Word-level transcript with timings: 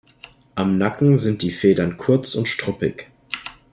Am 0.55 0.79
Nacken 0.79 1.19
sind 1.19 1.43
die 1.43 1.51
Federn 1.51 1.95
kurz 1.95 2.33
und 2.33 2.47
struppig. 2.47 3.11